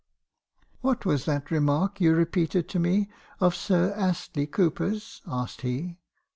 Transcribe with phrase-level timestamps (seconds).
[0.81, 3.07] "'What was that remark you repeated to me
[3.39, 5.99] of Sir Astley Cooper's?' asked he.